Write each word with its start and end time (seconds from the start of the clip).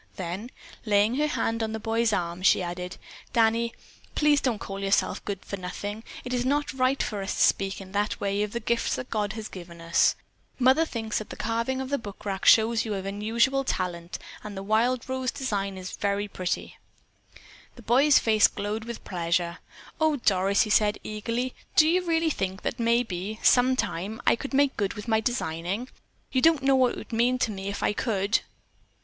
Then, 0.15 0.49
laying 0.83 1.13
her 1.17 1.27
hand 1.27 1.61
on 1.61 1.73
the 1.73 1.79
boy's 1.79 2.11
arm, 2.11 2.41
she 2.41 2.63
added: 2.63 2.97
"Danny, 3.33 3.71
please 4.15 4.41
don't 4.41 4.57
call 4.57 4.79
yourself 4.79 5.23
good 5.25 5.45
for 5.45 5.57
nothing. 5.57 6.03
It 6.25 6.33
is 6.33 6.43
not 6.43 6.73
right 6.73 7.03
for 7.03 7.21
us 7.21 7.35
to 7.35 7.41
speak 7.43 7.75
that 7.77 8.19
way 8.19 8.41
of 8.41 8.51
the 8.51 8.59
gifts 8.59 8.95
that 8.95 9.11
God 9.11 9.33
has 9.33 9.47
given 9.47 9.79
us. 9.79 10.15
Mother 10.57 10.87
thinks 10.87 11.19
that 11.19 11.29
the 11.29 11.35
carving 11.35 11.79
of 11.79 11.89
the 11.91 11.99
bookrack 11.99 12.45
shows 12.45 12.79
that 12.81 12.85
you 12.87 12.93
have 12.93 13.05
unusual 13.05 13.63
talent 13.63 14.17
and 14.43 14.55
that 14.55 14.61
the 14.61 14.63
wild 14.63 15.07
rose 15.07 15.29
design 15.29 15.77
is 15.77 15.91
very 15.91 16.27
pretty." 16.27 16.79
The 17.75 17.83
boy's 17.83 18.17
face 18.17 18.47
glowed 18.47 18.85
with 18.85 19.03
pleasure. 19.03 19.59
"Oh, 19.99 20.15
Doris," 20.15 20.63
he 20.63 20.71
said 20.71 20.97
eagerly, 21.03 21.53
"do 21.75 21.87
you 21.87 22.03
really 22.03 22.31
think 22.31 22.63
that 22.63 22.79
maybe, 22.79 23.39
sometime, 23.43 24.19
I 24.25 24.35
could 24.35 24.55
make 24.55 24.77
good 24.77 24.95
with 24.95 25.07
my 25.07 25.19
designing? 25.21 25.89
You 26.31 26.41
don't 26.41 26.63
know 26.63 26.75
what 26.75 26.93
it 26.93 26.97
would 26.97 27.13
mean 27.13 27.37
to 27.37 27.51
me 27.51 27.67
if 27.67 27.83
I 27.83 27.93
could." 27.93 28.39